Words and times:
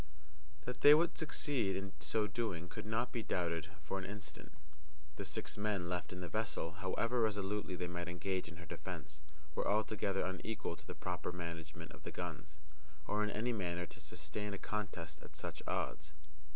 That 0.65 0.81
they 0.81 0.95
would 0.95 1.15
succeed 1.15 1.75
in 1.75 1.91
so 1.99 2.25
doing 2.25 2.67
could 2.67 2.87
not 2.87 3.11
be 3.11 3.21
doubted 3.21 3.69
for 3.83 3.99
an 3.99 4.03
instant. 4.03 4.51
The 5.17 5.23
six 5.23 5.59
men 5.59 5.89
left 5.89 6.11
in 6.11 6.21
the 6.21 6.27
vessel, 6.27 6.71
however 6.71 7.21
resolutely 7.21 7.75
they 7.75 7.85
might 7.85 8.07
engage 8.07 8.47
in 8.47 8.55
her 8.55 8.65
defence, 8.65 9.21
were 9.53 9.67
altogether 9.67 10.25
unequal 10.25 10.75
to 10.77 10.87
the 10.87 10.95
proper 10.95 11.31
management 11.31 11.91
of 11.91 12.01
the 12.01 12.09
guns, 12.11 12.57
or 13.05 13.23
in 13.23 13.29
any 13.29 13.53
manner 13.53 13.85
to 13.85 13.99
sustain 13.99 14.55
a 14.55 14.57
contest 14.57 15.21
at 15.21 15.35
such 15.35 15.61
odds. 15.67 16.13